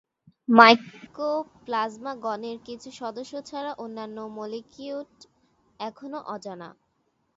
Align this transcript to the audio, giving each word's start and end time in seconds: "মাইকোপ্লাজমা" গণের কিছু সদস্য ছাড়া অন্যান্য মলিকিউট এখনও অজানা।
"মাইকোপ্লাজমা" 0.49 2.13
গণের 2.23 2.57
কিছু 2.67 2.89
সদস্য 3.01 3.33
ছাড়া 3.49 3.71
অন্যান্য 3.83 4.17
মলিকিউট 4.37 5.13
এখনও 5.79 6.19
অজানা। 6.33 6.69